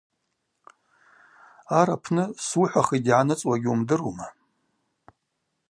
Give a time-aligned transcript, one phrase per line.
[1.79, 4.27] Ар апны суыхӏвахитӏ йгӏаныцӏуа гьуымдырума?